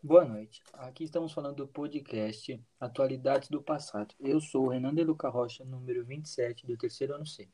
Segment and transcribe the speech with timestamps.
[0.00, 0.62] Boa noite.
[0.74, 4.14] Aqui estamos falando do podcast Atualidades do Passado.
[4.20, 7.48] Eu sou o Renan De Luca Rocha, número 27, do terceiro ano C.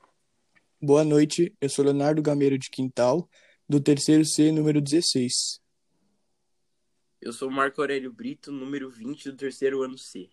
[0.80, 3.26] Boa noite, eu sou Leonardo Gameiro de Quintal,
[3.66, 5.58] do terceiro C, número 16.
[7.18, 10.28] Eu sou Marco Aurélio Brito, número 20 do terceiro ano C.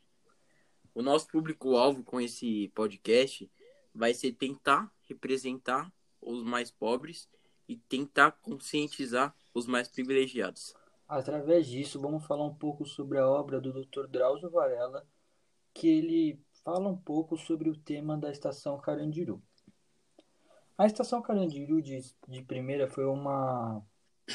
[0.94, 3.50] O nosso público-alvo com esse podcast
[3.96, 5.90] vai ser tentar representar
[6.22, 7.30] os mais pobres
[7.70, 10.74] e tentar conscientizar os mais privilegiados.
[11.12, 14.08] Através disso, vamos falar um pouco sobre a obra do Dr.
[14.08, 15.06] Drauzio Varela,
[15.74, 19.44] que ele fala um pouco sobre o tema da estação Carandiru.
[20.78, 22.00] A estação Carandiru de,
[22.30, 23.86] de primeira foi uma,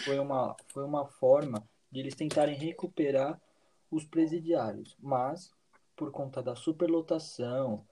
[0.04, 3.40] foi, uma, foi uma forma de eles tentarem recuperar
[3.90, 5.50] os presidiários, mas
[5.96, 7.82] por conta da superlotação,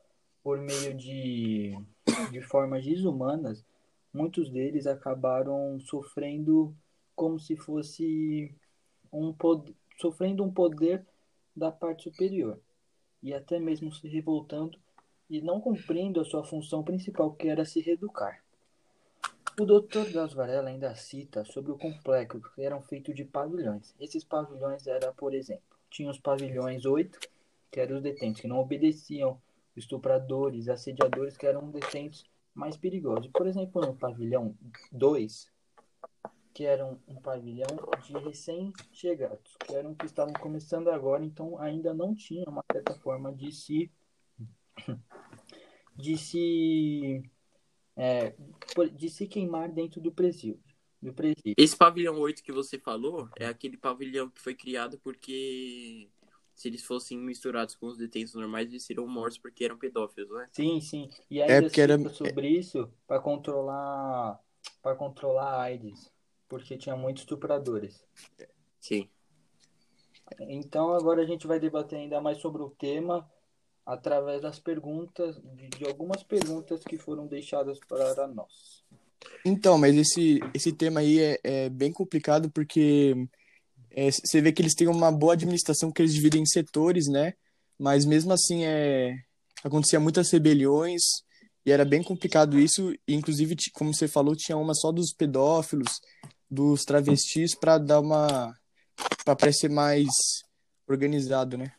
[0.42, 1.72] por meio de,
[2.30, 3.64] de formas desumanas,
[4.12, 6.76] muitos deles acabaram sofrendo
[7.16, 8.54] como se fosse
[9.14, 11.06] um poder, sofrendo um poder
[11.54, 12.58] da parte superior
[13.22, 14.78] e até mesmo se revoltando
[15.30, 18.42] e não cumprindo a sua função principal, que era se reeducar.
[19.58, 20.10] O Dr.
[20.10, 23.94] Drauzio Varela ainda cita sobre o complexo que eram feitos de pavilhões.
[24.00, 27.20] Esses pavilhões eram, por exemplo, tinha os pavilhões 8,
[27.70, 29.40] que eram os detentos que não obedeciam,
[29.76, 33.30] estupradores, assediadores, que eram detentos mais perigosos.
[33.32, 34.56] Por exemplo, no pavilhão
[34.90, 35.53] 2,
[36.54, 37.66] que era um, um pavilhão
[38.06, 43.32] de recém-chegados, que eram que estavam começando agora, então ainda não tinha uma certa forma
[43.34, 43.90] de se
[45.96, 47.28] de se
[47.96, 48.34] é,
[48.94, 50.62] de se queimar dentro do presídio,
[51.02, 51.54] do presídio.
[51.56, 56.08] Esse pavilhão 8 que você falou é aquele pavilhão que foi criado porque
[56.54, 60.48] se eles fossem misturados com os detentos normais, eles seriam mortos porque eram pedófilos, né?
[60.52, 61.10] Sim, sim.
[61.28, 64.40] E ainda É, porque era- sobre isso para controlar
[64.82, 66.10] para controlar a AIDS,
[66.54, 68.00] porque tinha muitos estupradores.
[68.80, 69.08] Sim.
[70.40, 73.28] Então agora a gente vai debater ainda mais sobre o tema
[73.84, 78.84] através das perguntas, de, de algumas perguntas que foram deixadas para nós.
[79.44, 83.14] Então, mas esse, esse tema aí é, é bem complicado porque
[83.90, 87.34] é, você vê que eles têm uma boa administração que eles dividem em setores, né?
[87.76, 89.18] Mas mesmo assim é,
[89.64, 91.02] acontecia muitas rebeliões
[91.66, 92.92] e era bem complicado isso.
[93.08, 96.00] E, inclusive, como você falou, tinha uma só dos pedófilos,
[96.54, 98.54] dos travestis para dar uma
[99.24, 100.06] para parecer mais
[100.88, 101.72] organizado, né?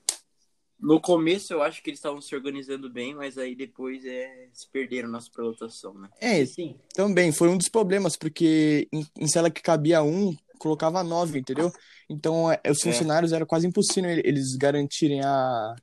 [0.79, 4.69] No começo eu acho que eles estavam se organizando bem, mas aí depois é, se
[4.69, 6.09] perderam na superlotação, né?
[6.19, 11.03] É, Sim, Também, foi um dos problemas, porque em, em cela que cabia um, colocava
[11.03, 11.71] nove, entendeu?
[12.09, 15.75] Então, é, os funcionários era quase impossível ele- eles garantirem a,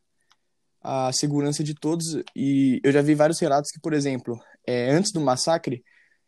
[0.83, 2.15] a segurança de todos.
[2.37, 5.83] E eu já vi vários relatos que, por exemplo, é, antes do massacre,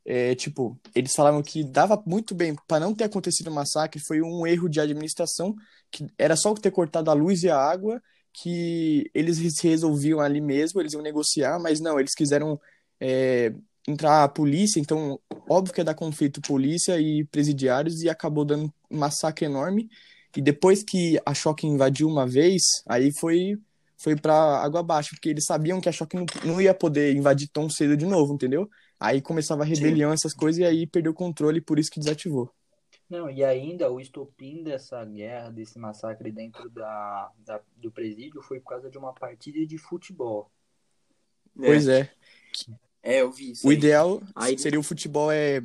[0.04, 4.20] é, tipo, eles falavam que dava muito bem para não ter acontecido o massacre, foi
[4.20, 5.54] um erro de administração,
[5.90, 10.80] que era só ter cortado a luz e a água, que eles resolviam ali mesmo,
[10.80, 12.60] eles iam negociar, mas não, eles quiseram
[13.00, 13.54] é,
[13.86, 18.72] entrar a polícia, então óbvio que ia dar conflito polícia e presidiários e acabou dando
[18.90, 19.88] um massacre enorme.
[20.36, 23.56] E depois que a Choque invadiu uma vez, aí foi
[23.96, 27.48] foi para água abaixo, porque eles sabiam que a Choque não, não ia poder invadir
[27.48, 28.68] tão cedo de novo, entendeu?
[29.04, 32.50] Aí começava a rebelião, essas coisas, e aí perdeu o controle, por isso que desativou.
[33.10, 38.58] não, e ainda o estopim dessa guerra, desse massacre dentro da, da- do presídio foi
[38.60, 40.50] por causa de uma partida de futebol.
[41.54, 42.10] Pois é.
[43.02, 43.66] É, eu vi isso.
[43.66, 43.76] O aí.
[43.76, 45.60] ideal Aí- seria o futebol é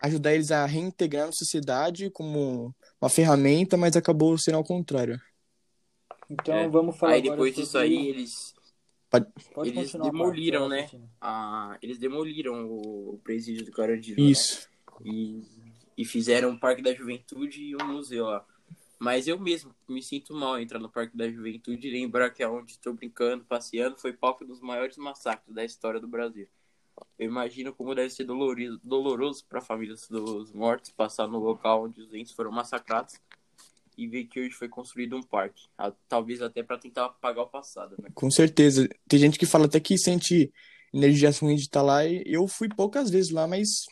[0.00, 5.18] ajudar eles a reintegrar na sociedade como uma ferramenta, mas acabou sendo ao contrário.
[6.30, 6.68] Então É.
[6.68, 8.54] vamos falar Aí agora depois disso sobre- aí eles
[9.10, 10.88] Pode eles demoliram, né?
[11.20, 14.30] a, eles demoliram o, o presídio do Carandiru, né?
[14.30, 14.68] Isso.
[15.02, 15.42] E,
[15.96, 18.44] e fizeram o Parque da Juventude e um museu lá.
[18.98, 22.48] Mas eu mesmo me sinto mal entrar no Parque da Juventude e lembrar que é
[22.48, 26.48] onde estou brincando, passeando, foi palco dos maiores massacres da história do Brasil.
[27.16, 32.00] Eu imagino como deve ser dolorido, doloroso para famílias dos mortos passar no local onde
[32.00, 33.14] os entes foram massacrados
[33.98, 35.66] e ver que hoje foi construído um parque.
[36.08, 38.08] Talvez até para tentar apagar o passado, né?
[38.14, 38.88] Com certeza.
[39.08, 40.52] Tem gente que fala até que sente
[40.94, 42.06] energia ruim de estar lá.
[42.06, 43.86] E eu fui poucas vezes lá, mas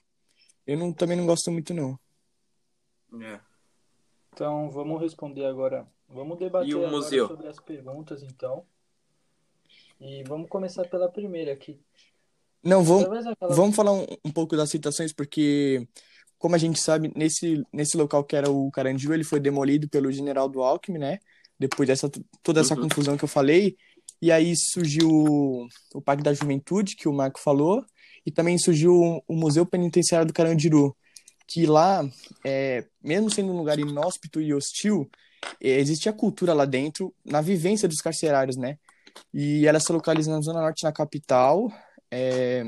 [0.64, 1.99] eu não, também não gosto muito, não.
[3.20, 3.41] É.
[4.32, 5.87] Então vamos responder agora.
[6.09, 8.64] Vamos debater agora sobre as perguntas, então.
[10.00, 11.81] E vamos começar pela primeira aqui.
[12.62, 15.88] Não, vamos, daquela- vamos falar um, um pouco das citações, porque,
[16.47, 20.13] como a gente sabe, nesse, nesse local que era o Carandiru, ele foi demolido pelo
[20.13, 21.19] general do Alckmin, né?
[21.59, 22.09] Depois dessa
[22.41, 22.83] toda essa Uhum.
[22.83, 23.77] confusão que eu falei.
[24.23, 27.85] E aí surgiu o, o Parque da Juventude, que o Marco falou,
[28.25, 28.95] e também surgiu
[29.27, 30.97] o, Museu Penitenciário do Carandiru,
[31.49, 32.09] que lá,
[32.45, 35.11] é, mesmo sendo um lugar inóspito e hostil,
[35.61, 38.79] existe a cultura lá dentro, na vivência dos carcerários, né?
[39.35, 41.73] E ela se localiza na Zona Norte, na capital.
[42.09, 42.63] É...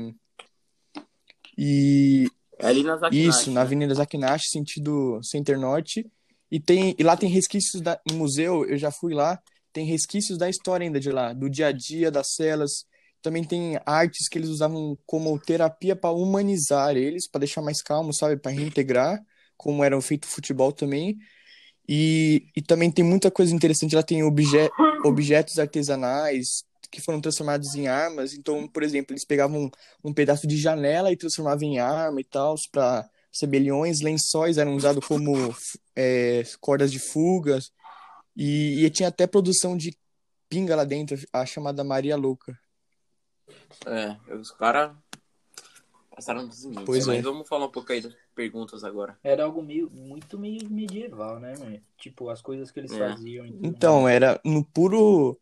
[1.57, 2.27] E.
[2.59, 3.61] É ali na Isso, na né?
[3.61, 6.05] Avenida Zakinash, sentido Center Norte.
[6.51, 9.39] E, tem, e lá tem resquícios da, museu, eu já fui lá,
[9.71, 12.85] tem resquícios da história ainda de lá, do dia a dia, das celas.
[13.21, 18.13] Também tem artes que eles usavam como terapia para humanizar eles, para deixar mais calmo,
[18.13, 18.37] sabe?
[18.37, 19.19] Para reintegrar,
[19.55, 21.17] como era feito futebol também.
[21.87, 23.95] E, e também tem muita coisa interessante.
[23.95, 24.69] Lá tem obje,
[25.05, 28.33] objetos artesanais que foram transformados em armas.
[28.33, 29.71] Então, por exemplo, eles pegavam um,
[30.09, 33.09] um pedaço de janela e transformavam em arma e tal, para
[33.41, 34.01] rebeliões.
[34.01, 35.55] Lençóis eram usados como
[35.95, 37.71] é, cordas de fugas.
[38.35, 39.97] E, e tinha até produção de
[40.47, 42.57] pinga lá dentro, a chamada Maria Louca.
[43.85, 44.95] É, os caras
[46.09, 46.85] passaram dos limites.
[46.85, 47.21] Pois Mas é.
[47.21, 49.17] vamos falar um pouco aí das perguntas agora.
[49.23, 51.79] Era algo meio, muito meio medieval, né, mano?
[51.97, 52.97] Tipo, as coisas que eles É.
[52.97, 53.47] faziam.
[53.47, 54.15] tudo Então, mais.
[54.15, 55.39] era no puro.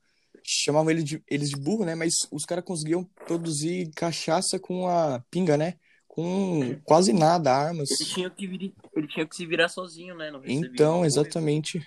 [0.50, 1.94] Chamavam eles de, eles de burro, né?
[1.94, 5.74] Mas os caras conseguiam produzir cachaça com a pinga, né?
[6.08, 7.90] Com quase nada, armas.
[7.92, 10.32] Ele tinha que, vir, ele tinha que se virar sozinho, né?
[10.46, 11.86] Então, exatamente.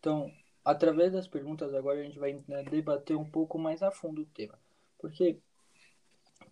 [0.00, 0.32] Então,
[0.64, 4.26] através das perguntas agora a gente vai né, debater um pouco mais a fundo o
[4.26, 4.58] tema.
[4.98, 5.38] Porque,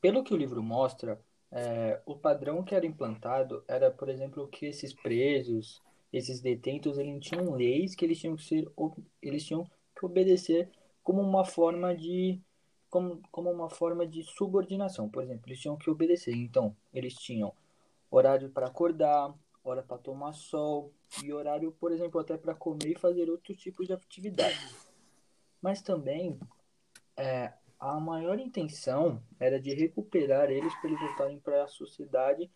[0.03, 1.19] pelo que o livro mostra,
[1.51, 5.81] é, o padrão que era implantado era, por exemplo, que esses presos,
[6.13, 8.69] esses detentos, eles tinham leis que eles tinham que ser,
[9.23, 9.65] eles tinham
[9.99, 10.69] que obedecer
[11.03, 12.41] como uma forma de
[12.89, 15.09] como, como uma forma de subordinação.
[15.09, 16.35] Por exemplo, eles tinham que obedecer.
[16.35, 17.55] Então, eles tinham
[18.11, 19.33] horário para acordar,
[19.63, 20.93] hora para tomar sol
[21.23, 24.59] e horário, por exemplo, até para comer e fazer outros tipos de atividade.
[25.63, 26.39] Mas também
[27.17, 32.51] é, a maior intenção era de recuperar eles para eles voltarem para a sociedade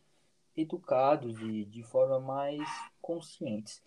[0.56, 2.62] educados e de forma mais
[3.00, 3.82] conscientes.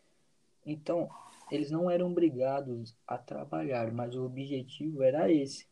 [0.66, 1.10] Então,
[1.52, 5.68] eles não eram obrigados a trabalhar, mas o objetivo era esse.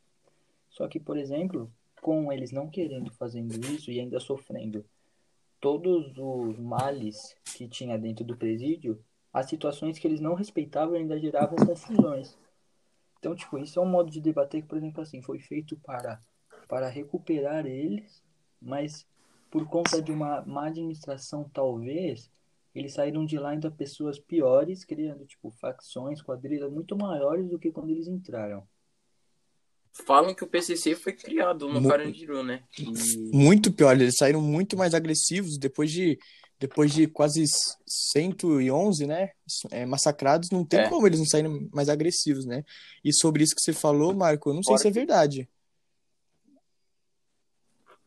[0.70, 4.86] Só que, por exemplo, com eles não querendo fazendo isso e ainda sofrendo
[5.60, 11.20] todos os males que tinha dentro do presídio, as situações que eles não respeitavam ainda
[11.20, 12.38] geravam confusões.
[13.20, 16.22] Então, tipo, isso é um modo de debater que, por exemplo, assim, foi feito para,
[16.68, 18.24] para recuperar eles,
[18.62, 19.08] mas
[19.50, 22.30] por conta de uma má administração, talvez,
[22.76, 27.72] eles saíram de lá ainda pessoas piores, criando, tipo, facções, quadrilhas muito maiores do que
[27.72, 28.68] quando eles entraram.
[30.06, 32.64] Falam que o PCC foi criado no Mu- Carandiru, né?
[32.78, 33.32] E...
[33.34, 36.20] Muito pior, eles saíram muito mais agressivos depois de
[36.58, 37.44] depois de quase
[37.86, 39.32] 111, né,
[39.72, 40.90] é, massacrados, não tem É.
[40.90, 42.64] como eles não saírem mais agressivos, né?
[43.04, 45.50] E sobre isso que você falou, Marco, eu não sei se é verdade.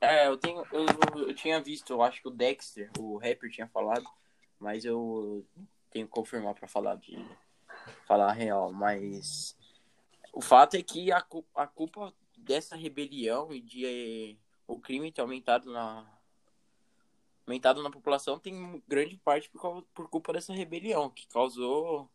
[0.00, 0.64] É, eu tenho.
[0.72, 0.86] Eu,
[1.28, 4.06] eu tinha visto, eu acho que o Dexter, o rapper, tinha falado,
[4.58, 5.44] mas eu
[5.90, 7.16] tenho que confirmar pra falar de
[8.06, 8.72] falar a real.
[8.72, 9.56] Mas
[10.32, 11.24] o fato é que a,
[11.54, 16.06] a culpa dessa rebelião e de eh, o crime ter aumentado na
[17.46, 22.10] aumentado na população tem grande parte por, causa- por culpa dessa rebelião que causou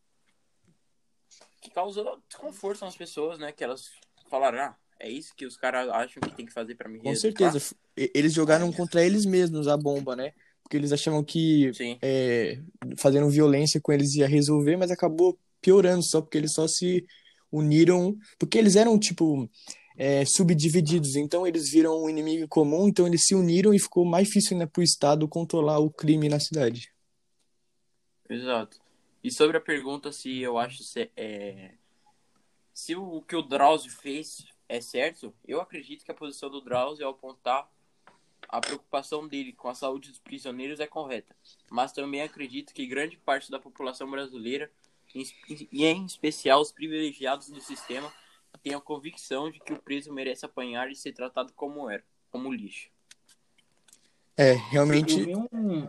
[1.60, 3.52] que causou desconforto nas pessoas, né?
[3.52, 3.90] Que elas
[4.30, 7.06] falaram, ah, é isso que os caras acham que tem que fazer pra me Com
[7.06, 7.76] reeducar?" certeza.
[7.96, 10.34] Eles jogaram contra eles mesmos a bomba, né?
[10.64, 11.72] Porque eles achavam que
[12.02, 12.60] é,
[12.98, 17.06] fazendo violência com eles ia resolver, mas acabou piorando só porque eles só se
[17.52, 18.18] uniram.
[18.40, 19.50] Porque eles eram, tipo,
[19.98, 21.16] é, subdivididos.
[21.16, 24.68] Então eles viram um inimigo comum, então eles se uniram e ficou mais difícil ainda
[24.68, 26.92] pro Estado controlar o crime na cidade.
[28.30, 28.82] Exato.
[29.24, 31.72] E sobre a pergunta se eu acho se, é,
[32.74, 37.06] se o que o Drauzio fez é certo, eu acredito que a posição do Drauzio
[37.06, 37.70] ao apontar
[38.50, 41.36] a preocupação dele com a saúde dos prisioneiros é correta.
[41.70, 44.72] Mas também acredito que grande parte da população brasileira,
[45.16, 48.12] e em especial os privilegiados do sistema,
[48.62, 52.52] tem a convicção de que o preso merece apanhar e ser tratado como era, como
[52.52, 52.90] lixo.
[54.38, 55.24] É, Eu realmente.
[55.24, 55.88] vi um,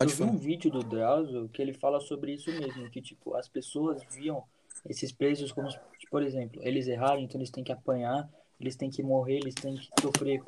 [0.00, 3.48] eu vi um vídeo do Drauzio que ele fala sobre isso mesmo, que tipo, as
[3.48, 4.44] pessoas viam
[4.88, 5.68] esses presos como,
[6.10, 8.28] por exemplo, eles erraram, então eles têm que apanhar,
[8.58, 10.42] eles têm que morrer, eles têm que sofrer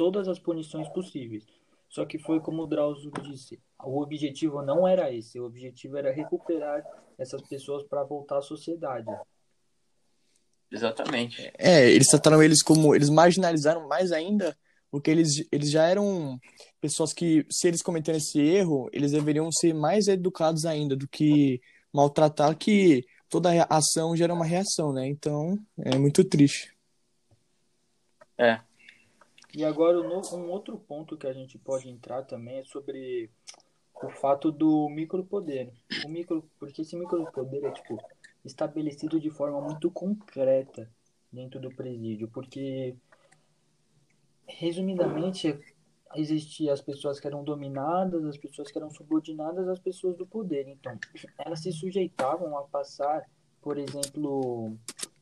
[0.00, 1.44] todas as punições possíveis.
[1.86, 6.10] Só que foi como o Drauzio disse, o objetivo não era esse, o objetivo era
[6.10, 6.82] recuperar
[7.18, 9.10] essas pessoas para voltar à sociedade.
[10.72, 11.52] Exatamente.
[11.58, 12.94] É, eles trataram eles como.
[12.94, 14.56] Eles marginalizaram mais ainda,
[14.90, 16.40] porque eles, eles já eram
[16.80, 21.60] pessoas que, se eles cometerem esse erro, eles deveriam ser mais educados ainda do que
[21.92, 25.06] maltratar, que toda ação gera uma reação, né?
[25.06, 26.74] Então, é muito triste.
[28.38, 28.60] É.
[29.54, 33.30] E agora um outro ponto que a gente pode entrar também é sobre
[34.02, 35.72] o fato do micropoder.
[36.04, 37.98] O micro, porque esse micropoder é tipo
[38.44, 40.90] estabelecido de forma muito concreta
[41.32, 42.96] dentro do presídio, porque
[44.46, 45.58] resumidamente
[46.14, 50.66] existiam as pessoas que eram dominadas, as pessoas que eram subordinadas às pessoas do poder.
[50.68, 50.98] Então,
[51.38, 53.28] elas se sujeitavam a passar,
[53.60, 54.76] por exemplo,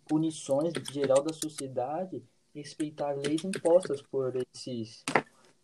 [0.07, 2.23] punições geral da sociedade,
[2.55, 5.05] respeitar leis impostas por esses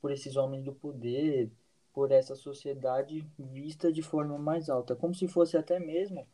[0.00, 1.50] por esses homens do poder,
[1.93, 6.26] por essa sociedade vista de forma mais alta, como se fosse até mesmo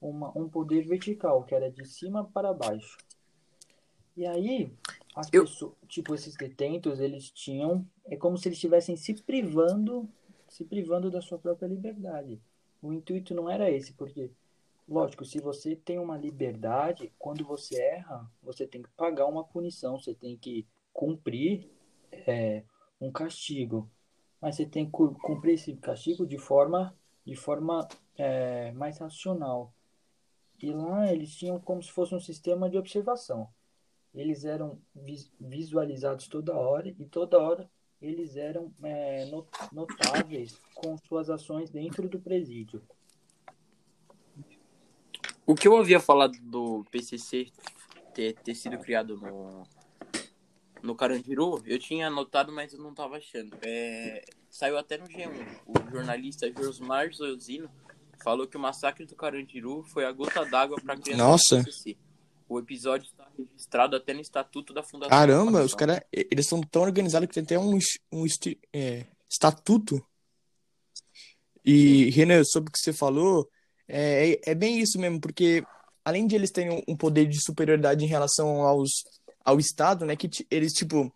[0.00, 2.96] uma, um poder vertical, que era de cima para baixo.
[4.16, 4.72] E aí,
[5.14, 10.08] as Eu- pessoas, tipo, esses detentos, eles tinham, é como se eles estivessem se privando,
[10.48, 12.40] se privando da sua própria liberdade.
[12.80, 14.30] O intuito não era esse, porque,
[14.88, 20.00] lógico, se você tem uma liberdade, quando você erra, você tem que pagar uma punição,
[20.00, 21.70] você tem que cumprir
[22.10, 22.64] é,
[23.00, 23.88] um castigo.
[24.40, 29.72] Mas você tem que cu- cumprir esse castigo de forma, de forma é, mais racional.
[30.62, 33.48] E lá eles tinham como se fosse um sistema de observação.
[34.14, 40.96] Eles eram vis- visualizados toda hora e toda hora eles eram é, no- notáveis com
[40.96, 42.82] suas ações dentro do presídio.
[45.48, 47.50] O que eu havia falado do PCC
[48.12, 49.62] ter, ter sido criado no,
[50.82, 53.56] no Carandiru, eu tinha anotado, mas eu não tava achando.
[53.62, 55.30] É, saiu até no G1.
[55.66, 57.70] O jornalista Josmar Zozino
[58.22, 61.56] falou que o massacre do Carandiru foi a gota d'água para criança Nossa.
[61.56, 61.96] do PCC.
[62.46, 65.08] O episódio está registrado até no Estatuto da Fundação.
[65.08, 67.78] Caramba, da os caras, eles são tão organizados que tem até um,
[68.12, 68.26] um
[68.74, 70.06] é, estatuto.
[71.64, 73.48] E, Renan, sobre o que você falou,
[73.88, 75.64] é, é, é bem isso mesmo, porque
[76.04, 78.90] além de eles terem um poder de superioridade em relação aos,
[79.44, 81.12] ao Estado, né, que eles, tipo,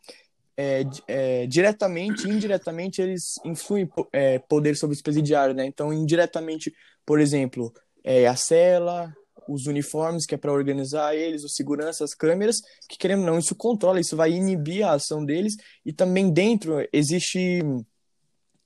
[0.56, 5.64] é, é, diretamente e indiretamente, eles influem é, poder sobre os presidiários, né?
[5.64, 6.74] Então, indiretamente,
[7.06, 7.72] por exemplo,
[8.04, 9.12] é, a cela,
[9.48, 12.56] os uniformes, que é para organizar eles, os segurança, as câmeras,
[12.88, 16.86] que querendo ou não, isso controla, isso vai inibir a ação deles, e também dentro
[16.92, 17.60] existe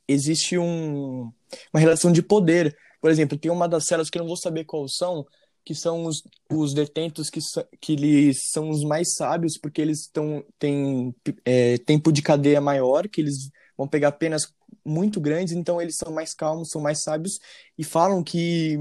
[0.08, 1.32] existe um,
[1.72, 2.76] uma relação de poder.
[3.00, 5.26] Por exemplo, tem uma das celas que eu não vou saber qual são,
[5.64, 7.40] que são os, os detentos que,
[7.80, 13.08] que eles são os mais sábios, porque eles estão têm é, tempo de cadeia maior,
[13.08, 14.52] que eles vão pegar penas
[14.84, 17.38] muito grandes, então eles são mais calmos, são mais sábios,
[17.76, 18.78] e falam que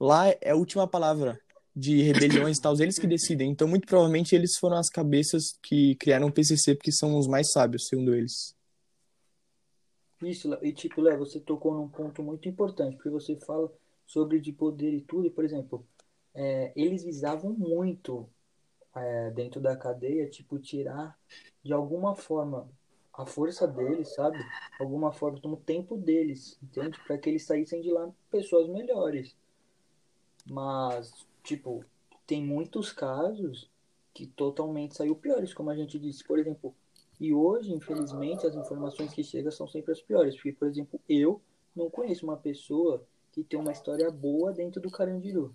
[0.00, 1.38] lá é a última palavra
[1.74, 3.50] de rebeliões e tal, eles que decidem.
[3.50, 7.50] Então, muito provavelmente, eles foram as cabeças que criaram o PCC, porque são os mais
[7.50, 8.54] sábios, segundo eles.
[10.22, 13.72] Isso, e tipo, Léo, você tocou num ponto muito importante, porque você fala
[14.06, 15.86] sobre de poder e tudo, e, por exemplo,
[16.34, 18.28] é, eles visavam muito
[18.94, 21.18] é, dentro da cadeia, tipo, tirar
[21.62, 22.68] de alguma forma
[23.12, 24.38] a força deles, sabe?
[24.80, 26.98] Alguma forma, no tempo deles, entende?
[27.06, 29.36] Para que eles saíssem de lá pessoas melhores.
[30.46, 31.84] Mas, tipo,
[32.26, 33.70] tem muitos casos
[34.14, 36.24] que totalmente saiu piores, como a gente disse.
[36.24, 36.74] Por exemplo,
[37.22, 40.34] e hoje, infelizmente, as informações que chegam são sempre as piores.
[40.34, 41.40] Porque, por exemplo, eu
[41.74, 45.52] não conheço uma pessoa que tem uma história boa dentro do Carandiru.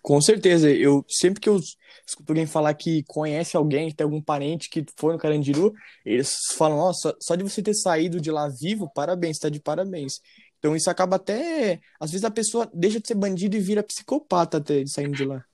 [0.00, 1.58] Com certeza, eu sempre que eu
[2.06, 5.74] escuto alguém falar que conhece alguém, tem algum parente que foi no Carandiru,
[6.04, 10.20] eles falam, nossa, só de você ter saído de lá vivo, parabéns, tá de parabéns.
[10.60, 14.58] Então isso acaba até, às vezes a pessoa deixa de ser bandido e vira psicopata
[14.58, 15.44] até saindo de lá.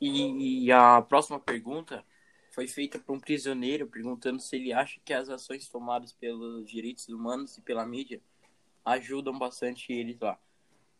[0.00, 2.04] E a próxima pergunta
[2.52, 7.08] foi feita por um prisioneiro perguntando se ele acha que as ações tomadas pelos direitos
[7.08, 8.20] humanos e pela mídia
[8.84, 10.38] ajudam bastante eles lá.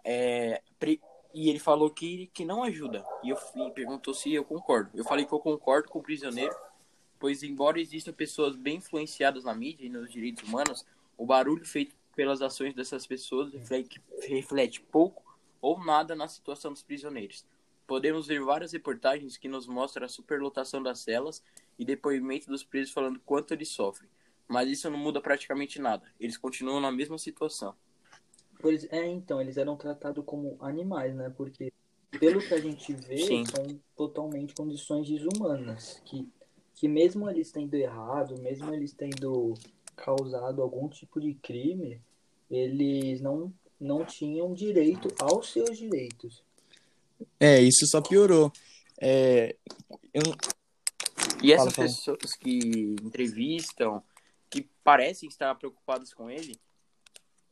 [0.04, 1.00] É, pre-
[1.32, 3.04] e ele falou que, que não ajuda.
[3.22, 4.90] E eu e perguntou se eu concordo.
[4.94, 6.54] Eu falei que eu concordo com o prisioneiro,
[7.18, 10.84] pois embora existam pessoas bem influenciadas na mídia e nos direitos humanos,
[11.16, 15.22] o barulho feito pelas ações dessas pessoas reflete, reflete pouco
[15.60, 17.46] ou nada na situação dos prisioneiros.
[17.90, 21.42] Podemos ver várias reportagens que nos mostram a superlotação das celas
[21.76, 24.08] e depoimentos dos presos falando quanto eles sofrem.
[24.46, 26.06] Mas isso não muda praticamente nada.
[26.20, 27.74] Eles continuam na mesma situação.
[28.60, 31.34] Pois é, então, eles eram tratados como animais, né?
[31.36, 31.72] Porque,
[32.12, 33.44] pelo que a gente vê, Sim.
[33.46, 36.00] são totalmente condições desumanas.
[36.04, 36.28] Que,
[36.76, 39.54] que mesmo eles tendo errado, mesmo eles tendo
[39.96, 42.00] causado algum tipo de crime,
[42.48, 46.48] eles não, não tinham direito aos seus direitos.
[47.38, 48.52] É, isso só piorou.
[49.00, 49.56] É,
[50.12, 50.22] eu
[51.42, 51.88] E essas Fala, fala.
[51.88, 54.02] pessoas que entrevistam,
[54.50, 56.54] que parecem estar preocupadas com ele,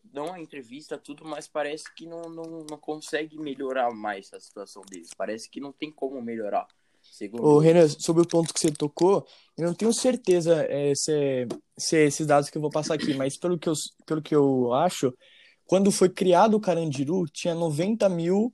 [0.02, 4.82] dão a entrevista, tudo, mas parece que não, não, não consegue melhorar mais a situação
[4.90, 5.10] deles.
[5.16, 6.66] Parece que não tem como melhorar.
[7.00, 7.42] Segundo.
[7.42, 11.46] Ô, Renan, sobre o ponto que você tocou, eu não tenho certeza é, se, é,
[11.78, 13.72] se é esses dados que eu vou passar aqui, mas pelo que eu,
[14.04, 15.16] pelo que eu acho,
[15.64, 18.52] quando foi criado o Carandiru, tinha 90 mil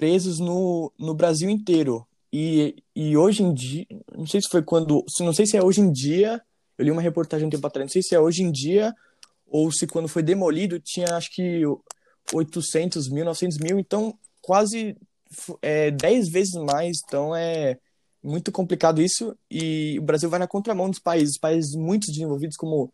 [0.00, 2.06] presos no, no Brasil inteiro.
[2.32, 3.84] E, e hoje em dia,
[4.16, 6.40] não sei se foi quando, não sei se é hoje em dia,
[6.78, 8.94] eu li uma reportagem um tempo atrás, não sei se é hoje em dia
[9.46, 11.62] ou se quando foi demolido tinha acho que
[12.32, 14.96] 800 mil, 900 mil, então quase
[15.60, 17.76] é, 10 vezes mais, então é
[18.22, 22.90] muito complicado isso, e o Brasil vai na contramão dos países, países muito desenvolvidos como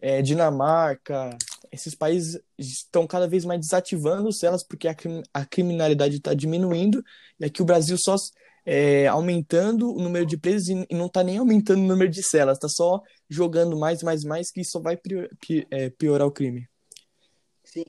[0.00, 1.36] é, Dinamarca,
[1.70, 4.96] esses países estão cada vez mais desativando celas porque a,
[5.32, 7.04] a criminalidade está diminuindo,
[7.38, 8.16] e aqui o Brasil só
[8.64, 12.22] é, aumentando o número de presos e, e não está nem aumentando o número de
[12.22, 15.28] celas, está só jogando mais, mais, mais, que só vai pior,
[15.70, 16.68] é, piorar o crime.
[17.64, 17.84] Sim.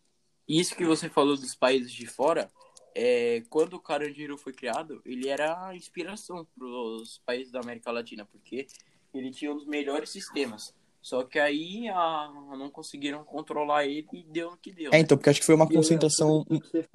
[0.47, 2.49] Isso que você falou dos países de fora,
[2.93, 7.91] é, quando o Carandiru foi criado, ele era a inspiração para os países da América
[7.91, 8.67] Latina, porque
[9.13, 10.73] ele tinha um dos melhores sistemas.
[11.01, 14.91] Só que aí a, não conseguiram controlar ele e deu no que deu.
[14.93, 16.45] É, então, porque acho que foi uma concentração.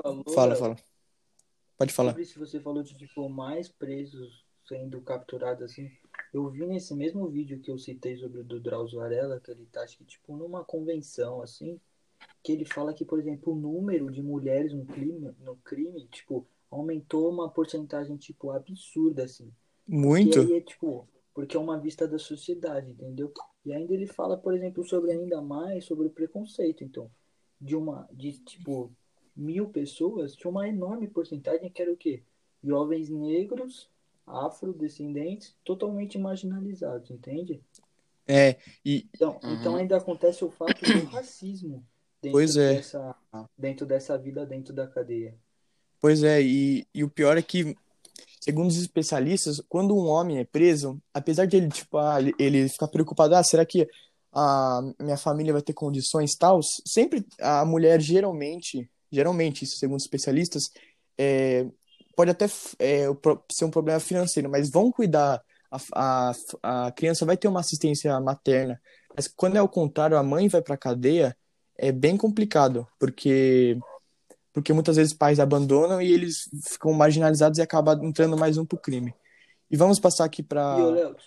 [0.01, 0.77] Falou, fala, fala.
[1.77, 2.11] Pode falar.
[2.11, 5.91] Sobre se você falou de tipo, mais presos sendo capturados assim.
[6.33, 9.67] Eu vi nesse mesmo vídeo que eu citei sobre o do Drauzio Varela, que ele
[9.67, 11.81] tá, acho que, tipo, numa convenção, assim,
[12.43, 16.47] que ele fala que, por exemplo, o número de mulheres no crime, no crime tipo,
[16.71, 19.53] aumentou uma porcentagem, tipo, absurda, assim.
[19.87, 20.39] Muito?
[20.39, 23.33] Porque aí é, tipo, porque é uma vista da sociedade, entendeu?
[23.67, 26.85] E ainda ele fala, por exemplo, sobre ainda mais sobre o preconceito.
[26.85, 27.11] Então,
[27.61, 28.93] de uma, de, tipo,
[29.37, 32.23] mil pessoas, tinha uma enorme porcentagem que era o quê?
[32.63, 33.91] Jovens negros,
[34.25, 37.61] afrodescendentes, totalmente marginalizados, entende?
[38.25, 39.09] É, e...
[39.13, 39.55] Então, uhum.
[39.55, 41.85] então ainda acontece o fato do racismo
[42.23, 42.75] dentro, pois é.
[42.75, 43.17] dessa,
[43.59, 45.35] dentro dessa vida dentro da cadeia.
[46.01, 47.77] Pois é, e, e o pior é que,
[48.41, 52.89] segundo os especialistas, quando um homem é preso, apesar de ele, tipo, ah, ele, ficar
[52.89, 53.89] preocupado, ah, será que
[54.33, 56.61] a minha família vai ter condições tal?
[56.87, 60.71] Sempre a mulher geralmente, geralmente, isso segundo os especialistas,
[61.19, 61.67] é,
[62.15, 62.47] pode até
[62.79, 63.07] é,
[63.51, 68.19] ser um problema financeiro, mas vão cuidar, a, a, a criança vai ter uma assistência
[68.21, 68.81] materna.
[69.15, 71.37] Mas quando é o contrário, a mãe vai para cadeia,
[71.77, 73.79] é bem complicado, porque
[74.57, 78.79] porque muitas vezes pais abandonam e eles ficam marginalizados e acabam entrando mais um pro
[78.79, 79.15] crime.
[79.71, 80.79] E vamos passar aqui para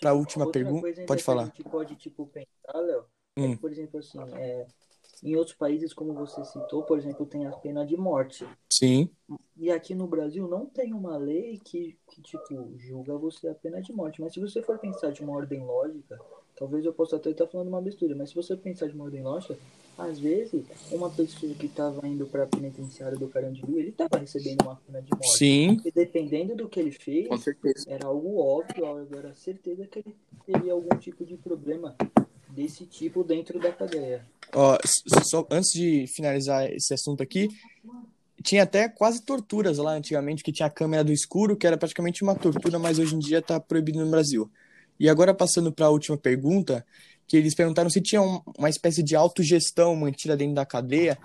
[0.04, 0.88] a última pergunta.
[1.06, 1.42] Pode falar.
[1.42, 3.04] a gente pode tipo pensar, Léo,
[3.36, 3.52] é hum.
[3.52, 4.66] é por exemplo assim, é,
[5.22, 8.44] em outros países como você citou, por exemplo, tem a pena de morte.
[8.68, 9.08] Sim.
[9.56, 13.80] E aqui no Brasil não tem uma lei que, que tipo julga você a pena
[13.80, 16.18] de morte, mas se você for pensar de uma ordem lógica,
[16.56, 19.22] talvez eu possa até estar falando uma besteira, mas se você pensar de uma ordem
[19.22, 19.56] lógica,
[20.00, 24.62] às vezes, uma pessoa que estava indo para a penitenciária do Carandiru, ele estava recebendo
[24.62, 25.38] uma pena de morte.
[25.38, 25.80] Sim.
[25.84, 27.28] E dependendo do que ele fez,
[27.86, 28.84] era algo óbvio,
[29.16, 31.94] era certeza que ele teria algum tipo de problema
[32.48, 34.26] desse tipo dentro da cadeia.
[34.54, 34.78] Ó,
[35.24, 37.48] só antes de finalizar esse assunto aqui,
[38.42, 42.22] tinha até quase torturas lá antigamente, que tinha a câmera do escuro, que era praticamente
[42.22, 44.50] uma tortura, mas hoje em dia está proibido no Brasil.
[44.98, 46.84] E agora passando para a última pergunta,
[47.30, 51.16] que eles perguntaram se tinha uma espécie de autogestão mantida dentro da cadeia.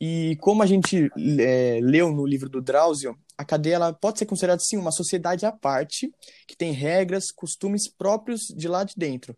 [0.00, 1.10] E como a gente
[1.40, 5.44] é, leu no livro do Drauzio, a cadeia ela pode ser considerada sim uma sociedade
[5.44, 6.08] à parte,
[6.46, 9.36] que tem regras, costumes próprios de lá de dentro.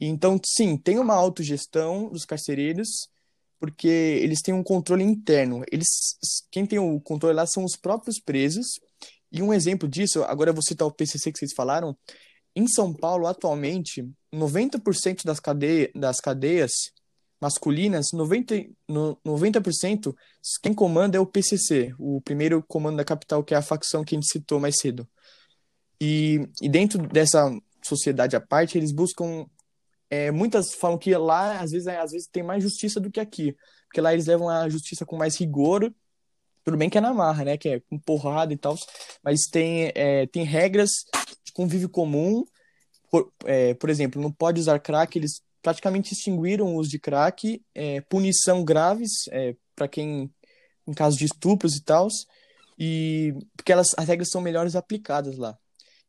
[0.00, 3.06] Então, sim, tem uma autogestão dos carcereiros,
[3.60, 5.62] porque eles têm um controle interno.
[5.70, 5.86] Eles,
[6.50, 8.80] quem tem o controle lá são os próprios presos.
[9.30, 11.94] E um exemplo disso, agora eu vou citar o PCC que vocês falaram,
[12.56, 14.02] em São Paulo, atualmente,
[14.36, 16.72] 90% das, cadeia, das cadeias
[17.40, 18.74] masculinas, 90%,
[19.24, 20.14] 90%
[20.62, 24.14] quem comanda é o PCC, o primeiro comando da capital, que é a facção que
[24.14, 25.08] a gente citou mais cedo.
[26.00, 27.50] E, e dentro dessa
[27.82, 29.46] sociedade à parte, eles buscam.
[30.08, 33.20] É, muitas falam que lá, às vezes, é, às vezes, tem mais justiça do que
[33.20, 33.56] aqui.
[33.86, 35.92] Porque lá eles levam a justiça com mais rigor.
[36.62, 37.56] Tudo bem que é na marra, né?
[37.56, 38.76] Que é com porrada e tal.
[39.22, 40.90] Mas tem, é, tem regras
[41.44, 42.44] de convívio comum
[43.16, 47.62] por, é, por exemplo, não pode usar crack, eles praticamente extinguiram o uso de crack,
[47.74, 50.30] é, punição graves é, para quem,
[50.86, 52.08] em caso de estupros e tal,
[52.78, 55.56] e porque elas, as regras são melhores aplicadas lá.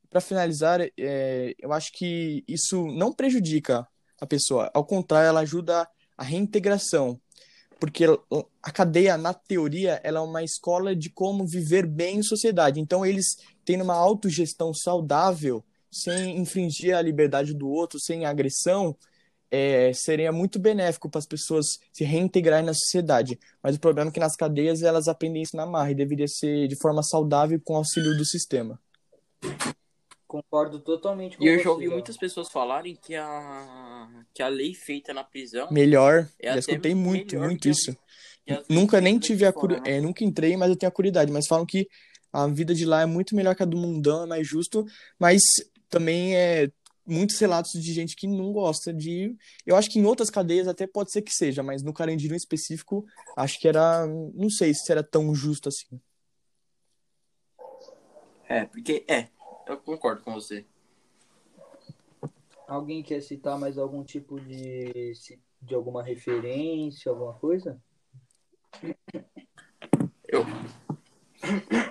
[0.10, 3.88] Para finalizar, é, eu acho que isso não prejudica
[4.20, 7.20] a pessoa, ao contrário, ela ajuda a reintegração,
[7.80, 8.06] porque
[8.64, 12.80] a cadeia, na teoria, ela é uma escola de como viver bem em sociedade.
[12.80, 15.64] Então, eles têm uma autogestão saudável,
[16.04, 18.96] sem infringir a liberdade do outro, sem agressão,
[19.50, 23.40] é, seria muito benéfico para as pessoas se reintegrarem na sociedade.
[23.62, 26.68] Mas o problema é que nas cadeias elas aprendem isso na marra e deveria ser
[26.68, 28.80] de forma saudável com auxílio do sistema.
[30.28, 34.74] Concordo totalmente com E eu já ouvi muitas pessoas falarem que a, que a lei
[34.74, 36.28] feita na prisão Melhor.
[36.40, 37.96] é Já escutei muito, muito isso.
[38.70, 39.82] Nunca nem tive a né?
[39.86, 41.32] é, nunca entrei, mas eu tenho a curiosidade.
[41.32, 41.88] Mas falam que
[42.32, 44.86] a vida de lá é muito melhor que a do mundão, é mais justo,
[45.18, 45.42] mas
[45.90, 46.70] também é
[47.08, 49.36] muitos relatos de gente que não gosta de.
[49.66, 52.38] Eu acho que em outras cadeias até pode ser que seja, mas no Carandiru em
[52.38, 56.00] específico, acho que era, não sei se era tão justo assim.
[58.50, 59.30] É, porque é,
[59.66, 60.66] eu concordo com você.
[62.68, 65.14] Alguém quer citar mais algum tipo de,
[65.62, 67.82] de alguma referência, alguma coisa?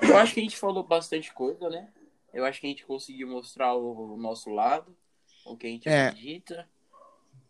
[0.03, 1.91] Eu acho que a gente falou bastante coisa, né?
[2.37, 4.94] Eu acho que a gente conseguiu mostrar o nosso lado,
[5.46, 6.09] o que a gente É.
[6.09, 6.68] acredita.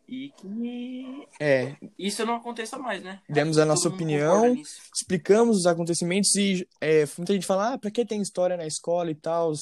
[0.08, 3.20] E que É, isso não aconteça mais, né?
[3.28, 4.54] demos a nossa opinião,
[4.94, 9.10] explicamos os acontecimentos e é, muita gente fala, ah, pra que tem história na escola
[9.10, 9.52] e tal?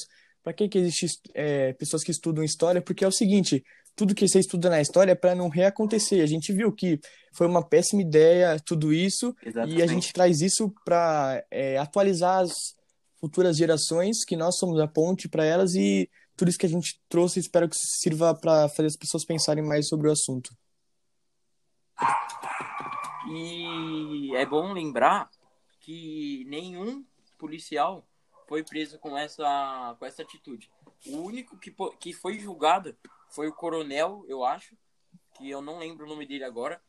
[0.43, 2.79] Pra que que existe é, pessoas que estudam história?
[2.79, 3.63] Porque é o seguinte,
[3.95, 6.21] tudo que você estuda na história é pra não reacontecer.
[6.21, 6.99] A gente viu que
[7.33, 9.87] foi uma péssima ideia tudo isso e a Exatamente.
[9.87, 12.74] gente traz isso pra é, atualizar as
[13.25, 16.07] futuras gerações, que nós somos a ponte pra elas e
[16.37, 19.87] tudo isso que a gente trouxe, espero que sirva pra fazer as pessoas pensarem mais
[19.87, 20.55] sobre o assunto.
[23.27, 25.27] E é bom lembrar
[25.79, 27.03] que nenhum
[27.39, 28.07] policial
[28.47, 30.69] foi preso com essa, com essa atitude.
[31.07, 32.95] O único que, que foi julgado
[33.29, 34.77] foi o coronel, eu acho,
[35.35, 36.79] que eu não lembro o nome dele agora,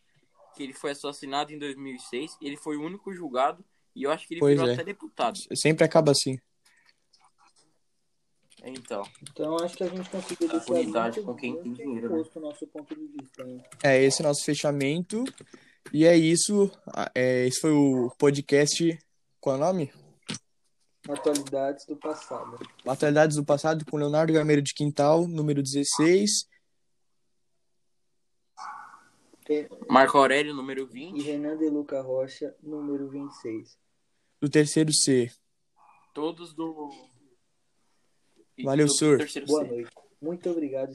[0.55, 2.37] que ele foi assassinado em 2006.
[2.43, 3.65] Ele foi o único julgado
[3.97, 4.75] e eu acho que ele Pois virou é.
[4.75, 5.39] até deputado.
[5.55, 6.39] Sempre acaba assim.
[8.63, 12.25] Então, Então acho que a gente conseguiu deixar Unidade com quem tem dinheiro, né?
[12.37, 13.45] nosso ponto de vista.
[13.45, 13.63] né?
[13.83, 15.25] É, esse é o nosso fechamento.
[15.93, 16.71] E é isso.
[16.89, 18.99] Ah, É, esse foi o podcast.
[19.41, 19.93] Qual é o nome?
[21.09, 22.59] Atualidades do passado.
[22.85, 26.49] Atualidades do Passado com Leonardo Gameiro de Quintal, número 16.
[29.49, 31.23] E, Marco Aurélio, número e 20.
[31.23, 33.79] Renan De Luca Rocha, número 26.
[34.41, 35.31] Do terceiro C.
[36.15, 36.91] Todos do.
[38.63, 39.71] Valeu, todos do Boa C.
[39.71, 39.91] noite.
[40.21, 40.93] Muito obrigado.